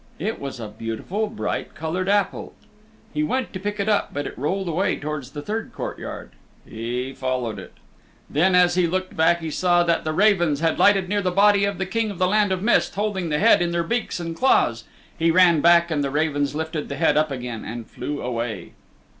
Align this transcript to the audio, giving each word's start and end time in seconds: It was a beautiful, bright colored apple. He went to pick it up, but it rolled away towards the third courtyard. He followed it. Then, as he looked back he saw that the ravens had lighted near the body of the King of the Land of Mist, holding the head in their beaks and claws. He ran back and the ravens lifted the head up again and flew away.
It 0.17 0.39
was 0.39 0.59
a 0.59 0.67
beautiful, 0.67 1.27
bright 1.27 1.75
colored 1.75 2.09
apple. 2.09 2.55
He 3.13 3.21
went 3.21 3.53
to 3.53 3.59
pick 3.59 3.79
it 3.79 3.87
up, 3.87 4.09
but 4.11 4.25
it 4.25 4.35
rolled 4.35 4.67
away 4.67 4.95
towards 4.97 5.29
the 5.29 5.43
third 5.43 5.73
courtyard. 5.75 6.31
He 6.65 7.13
followed 7.13 7.59
it. 7.59 7.73
Then, 8.27 8.55
as 8.55 8.73
he 8.73 8.87
looked 8.87 9.15
back 9.15 9.41
he 9.41 9.51
saw 9.51 9.83
that 9.83 10.03
the 10.03 10.11
ravens 10.11 10.59
had 10.59 10.79
lighted 10.79 11.07
near 11.07 11.21
the 11.21 11.29
body 11.29 11.65
of 11.65 11.77
the 11.77 11.85
King 11.85 12.09
of 12.09 12.17
the 12.17 12.27
Land 12.27 12.51
of 12.51 12.63
Mist, 12.63 12.95
holding 12.95 13.29
the 13.29 13.37
head 13.37 13.61
in 13.61 13.69
their 13.69 13.83
beaks 13.83 14.19
and 14.19 14.35
claws. 14.35 14.85
He 15.19 15.29
ran 15.29 15.61
back 15.61 15.91
and 15.91 16.03
the 16.03 16.09
ravens 16.09 16.55
lifted 16.55 16.89
the 16.89 16.95
head 16.95 17.15
up 17.15 17.29
again 17.29 17.63
and 17.63 17.85
flew 17.85 18.23
away. 18.23 18.73